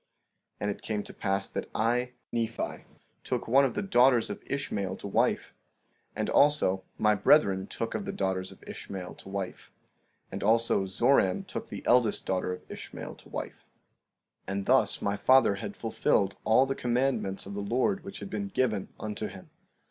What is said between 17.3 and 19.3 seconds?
of the Lord which had been given unto